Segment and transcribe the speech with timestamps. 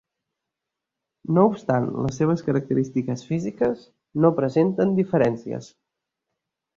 [1.37, 3.83] No obstant les seves característiques físiques
[4.25, 5.69] no presenten diferències.